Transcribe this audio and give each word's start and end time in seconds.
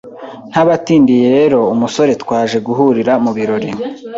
Ntabatindiye 0.51 1.25
rero 1.37 1.59
umusore 1.73 2.11
twaje 2.23 2.57
guhurira 2.67 3.13
mu 3.23 3.31
birori 3.37 3.69